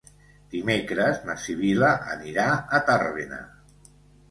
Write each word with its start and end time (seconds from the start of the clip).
Dimecres 0.53 1.19
na 1.27 1.35
Sibil·la 1.43 1.93
anirà 2.15 2.49
a 2.79 2.83
Tàrbena. 2.91 3.45